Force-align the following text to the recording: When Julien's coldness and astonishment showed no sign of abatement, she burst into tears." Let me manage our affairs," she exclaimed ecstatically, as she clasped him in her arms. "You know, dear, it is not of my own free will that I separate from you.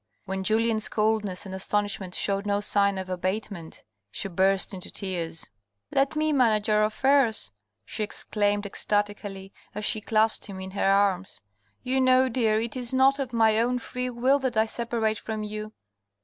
When 0.25 0.43
Julien's 0.43 0.89
coldness 0.89 1.45
and 1.45 1.53
astonishment 1.53 2.15
showed 2.15 2.47
no 2.47 2.59
sign 2.59 2.97
of 2.97 3.07
abatement, 3.07 3.83
she 4.09 4.27
burst 4.29 4.73
into 4.73 4.89
tears." 4.89 5.45
Let 5.91 6.15
me 6.15 6.33
manage 6.33 6.69
our 6.69 6.83
affairs," 6.83 7.51
she 7.85 8.01
exclaimed 8.03 8.65
ecstatically, 8.65 9.53
as 9.75 9.85
she 9.85 10.01
clasped 10.01 10.47
him 10.47 10.59
in 10.59 10.71
her 10.71 10.89
arms. 10.91 11.39
"You 11.83 12.01
know, 12.01 12.29
dear, 12.29 12.59
it 12.59 12.75
is 12.75 12.95
not 12.95 13.19
of 13.19 13.31
my 13.31 13.59
own 13.59 13.77
free 13.77 14.09
will 14.09 14.39
that 14.39 14.57
I 14.57 14.65
separate 14.65 15.19
from 15.19 15.43
you. 15.43 15.71